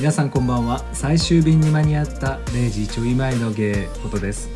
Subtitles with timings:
[0.00, 0.82] 皆さんこんばんは。
[0.94, 4.48] 最終便に間に合った0時ちょい前の芸ことです。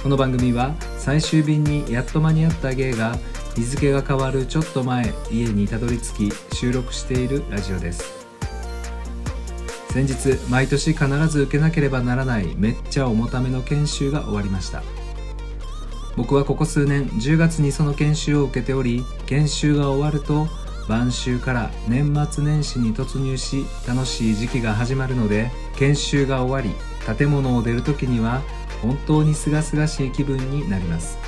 [0.00, 3.18] この番組は最終便にやっと間に合った芸が
[3.56, 8.04] 日付が変わるちょっと前家にたどり着き収録しているラジオです。
[9.90, 14.84] 先日毎年必ず受けなければならないめっちゃ重ための研修が終わりました。
[16.16, 20.46] 僕はここ数年10月にその研修を受けており研修が終わると
[20.88, 26.74] 晩秋から年末年始に突入し楽しい時期が始まるので研修が終わり
[27.16, 28.42] 建物を出る時には
[28.82, 31.18] 本当に清々しい気分になります。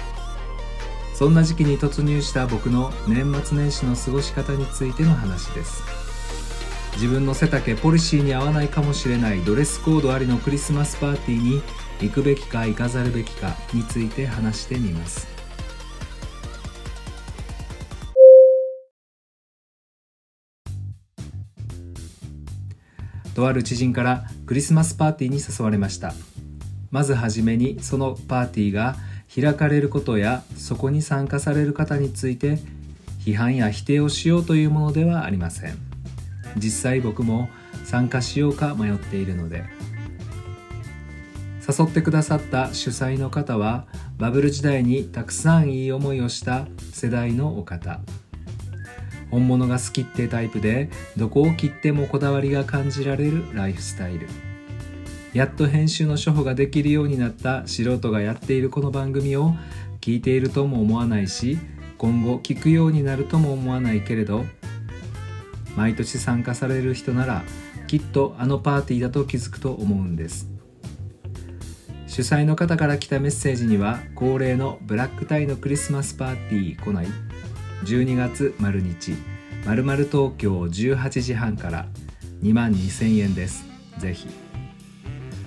[1.15, 5.83] そんな時期に突入した僕の年末年始の過ごし方についての話です。
[6.97, 11.63] 自分の背丈ポリシーに合わないかもしれないドレスコードありのクリスマスパーティーに
[12.01, 15.36] 行くべきか行かざるべきかについて話してみます。
[23.37, 26.15] とある知人からクリスマスパーティーに誘われました。
[26.91, 28.97] まずはじめにそのパーティーが
[29.33, 32.59] 開かれることやそこに参加される方について
[33.27, 35.77] 批判や否定をしようというものではありません。
[36.57, 37.51] 実際僕も
[37.85, 39.65] 参加しようか迷っているので。
[41.69, 48.01] 誘ってくださった主催の方はバブル時代にたくさんいい思いをした世代のお方。
[49.31, 54.29] 本物が好きってタイプでどこを切ってもこだわりが感じられるライフスタイル。
[55.33, 59.55] やっと編集の処方ができるようになった素人がやっているこの番組を
[60.01, 61.59] 聞いているとも思わないし
[61.99, 64.47] 今後聞くようになるとも思わないけれど
[65.77, 67.43] 毎年参加される人なら
[67.87, 70.49] きっとあのパーティーだと気づくと思うんです。
[72.07, 77.07] 主催の方から来たメッセージには恒例のブラックタイのクリスマスパーティー来ない。
[77.85, 79.15] 12月丸日。
[79.65, 81.87] まるまる東京18時半から
[82.43, 83.65] 2万2000円です。
[83.99, 84.29] ぜひ。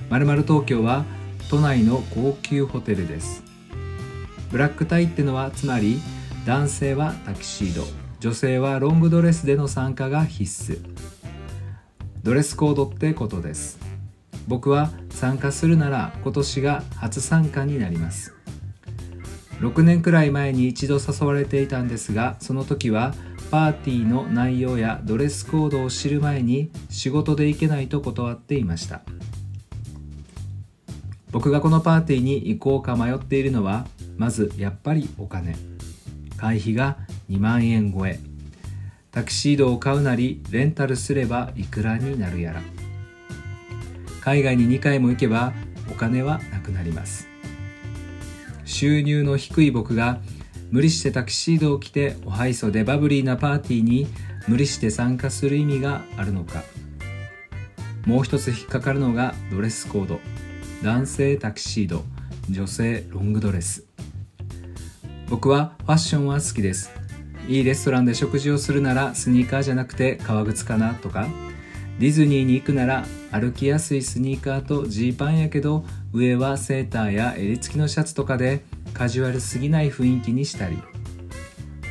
[0.09, 1.05] まるまる東京は
[1.49, 3.43] 都内の高級ホテルです。
[4.51, 5.99] ブラックタイってのはつまり
[6.45, 7.83] 男性はタキシード
[8.19, 10.79] 女性はロングドレスでの参加が必須。
[12.23, 13.79] ドレスコードってことです。
[14.47, 18.38] 僕は参加するなら今年が初参加になります。
[19.59, 23.13] 6年くらい前に一度誘われていたんですがその時は
[23.51, 29.01] パーティーの内容やドレスコードを知る前に仕事で行けないと断っていました。
[31.31, 33.87] 僕がこのパーティーに行こうか迷っているのは
[34.17, 35.55] まずやっぱりお金。
[36.37, 36.97] 会費が
[37.29, 38.19] 2万円超え。
[39.11, 42.61] タキシードを買うなりレンタルすればいくらになるやら。
[44.21, 45.53] 海外に2回も行けば
[45.91, 47.28] お金はなくなります。
[48.69, 50.19] 収入の低い僕が
[50.69, 54.07] 無理してタキシードを着ておはいそでバブリーなパーティーに
[54.47, 56.63] 無理して参加する意味があるのか。
[58.05, 60.19] もう一つ引っかかるのがドレスコード。
[60.83, 62.03] 男性タキシード
[62.49, 63.85] 女性ロングドレス。
[65.29, 66.91] 僕はファッションは好きです。
[67.47, 71.27] いいレストランで食事をするならスニーカーじゃなくて革靴かなとか。
[71.99, 80.77] ディズニーに行くなら歩きやすいスニーカーとジーパンやけど上はセーターや襟付きのシャツとかでカジュアルすぎない雰囲気にしたり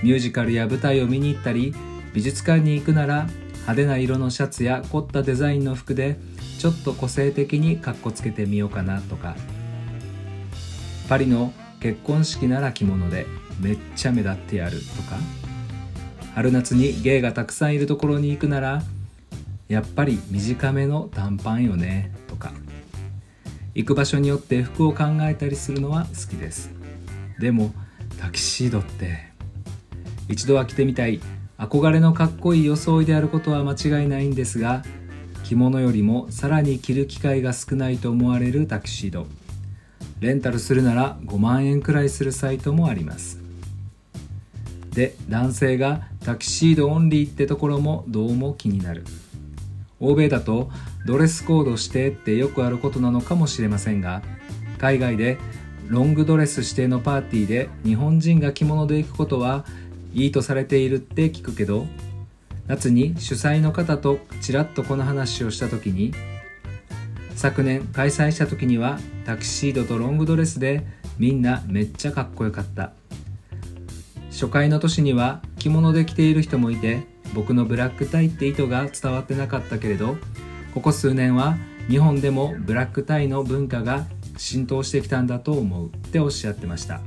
[0.02, 1.74] ミュージカルや舞台を見に行ったり
[2.12, 6.18] 美術館に行くなら派手な色のシャツや凝ったデザインの服で
[6.58, 9.36] ちょっと個性的にかっこつけてみようかなとか。
[11.08, 13.26] パリの結婚式なら着物で
[13.60, 15.18] めっちゃ目立ってやるとか。
[16.34, 18.82] 春夏に芸がたくさんいるところに行くなら
[19.68, 22.52] やっぱり短めの短パンよねとか。
[23.74, 26.70] 行く場所によって服を考えたりするのは好きです。
[27.38, 27.72] でも
[28.20, 29.28] タキシードって
[30.28, 31.20] 一度は着てみたい
[31.56, 34.84] 憧れのかっこいい装いであることは間違いないんですが
[35.44, 39.26] 着物よりもさらに着る機会が少ないと思われるタキシード。
[40.20, 43.38] レンタルするなら5万円くらいするサイトもあります。
[44.90, 49.04] で男性がタキシードオンリーってところもどうも気になる。
[50.00, 50.70] 欧米だと
[51.06, 54.22] ドレスコードしてってよくあることなのかもしれませんが
[54.78, 55.38] 海外で
[55.86, 59.64] ロングドレス指定のパーティーで日本人が着物で行くことは
[60.12, 61.86] いいとされているって聞くけど
[62.66, 66.12] 夏に主催の方とちらっとこの話をした時に
[67.34, 70.86] 昨年開催した時にはタキシードとロングドレスで
[71.18, 72.92] みんなめっちゃかっこよかった。
[74.38, 77.02] 初回の年には着物で着ている人もいて
[77.34, 80.16] 僕のブラックタイって意図が伝わってなかったけれど
[80.74, 81.56] ここ数年は
[81.88, 84.06] 日本でもブラックタイの文化が
[84.36, 87.00] 浸透してきたんだと思うっておっしゃってました。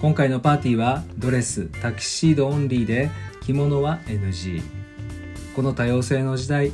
[0.00, 3.10] 今回のパーティーはドレスタキシードオンリーで
[3.42, 4.62] 着物は NG
[5.54, 6.72] この多様性の時代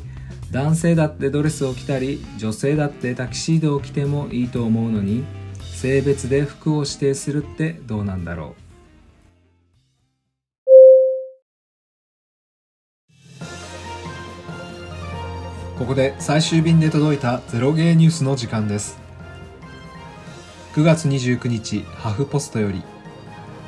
[0.51, 5.25] 男性だってドレスを着たり女性だってタキシードを着てもいいと思うのに
[5.61, 8.62] 性別で服を指定するってどうなんだろう。
[15.83, 19.01] ここで最終便で届いたゼロゲーニュースの時間です。
[20.75, 22.85] 9月29日ハフポストより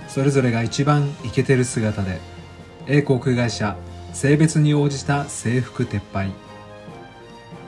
[0.06, 2.20] それぞれが一番イケてる姿で
[2.86, 3.76] A 航空会社
[4.12, 6.30] 性別に応じた制服撤廃。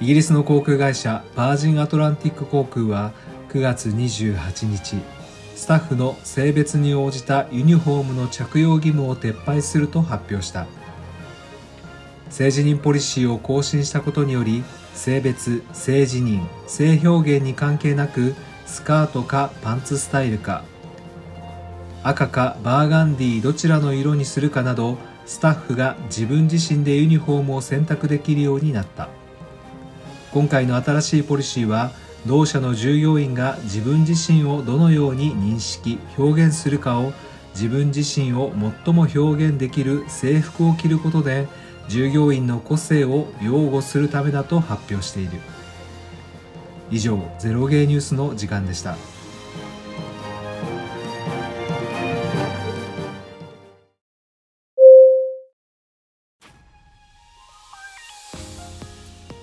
[0.00, 3.10] イギリスの航空会社バージンアトランティック航空は
[3.48, 4.98] 9月28日
[5.56, 10.68] スタッフの性別に応じたユニフォームの着用義務を撤廃すると発表した。
[12.30, 14.64] 性自認ポリシーを更新したことにより
[14.94, 18.34] 性別性自認性表現に関係なく
[18.66, 20.64] スカートかパンツスタイルか
[22.02, 29.08] 赤かバーガンディどちらの色にするかなどスタッフが自分自身でユニフォームを選択できるようになった。
[30.36, 31.92] 今回の新しいポリシーは
[32.26, 37.14] 同社の従業員が自分自身をどのように認識表現するかを
[37.54, 38.52] 自分自身を
[38.84, 41.48] 最も表現できる制服を着ることで
[41.88, 45.32] 従業員の個性を擁護するためだと発表している。
[46.90, 48.96] 以上ゼロゲーニュースの時間でした。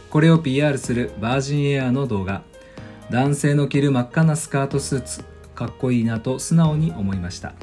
[0.09, 2.43] これを PR するバージンエアの動画。
[3.09, 5.23] 男性の着る真っ赤なスカートスーツ。
[5.55, 7.53] かっこいいなと素直に思いました。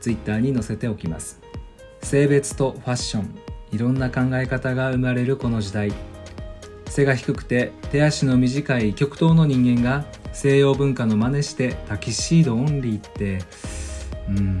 [0.00, 1.40] Twitter に載せておきます。
[2.02, 3.43] 性別とファッション。
[3.74, 5.92] いろんな考え方が生まれるこの時代。
[6.86, 13.40] 背が低くて手足の短い極東の人間が西洋文化の真似してタキシードオンリーって
[14.28, 14.58] うん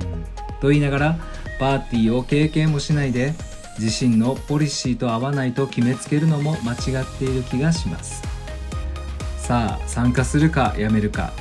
[0.60, 1.18] と言いながら
[1.60, 3.34] パーティーを経験もしないで
[3.78, 8.22] 自身のポリシーと合わないと決めつけるのも間違っている気がします。
[9.38, 11.32] さあ参加するかやめるか。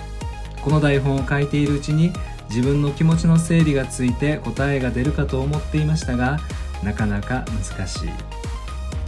[0.64, 2.14] この台本を書いているうちに
[2.50, 6.40] 自分の気持ちの整理がついて答えが出るかと思っていましたが
[6.84, 7.46] なかなか
[7.78, 8.10] 難しい。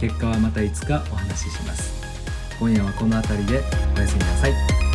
[0.00, 1.92] 結果はまたいつかお話しします。
[2.58, 3.62] 今夜はこの辺りで
[3.96, 4.85] おやすみなさい。